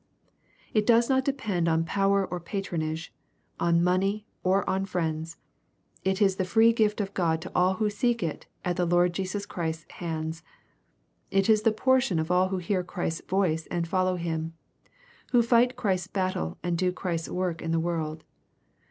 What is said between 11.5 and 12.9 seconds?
is the portion of all who hear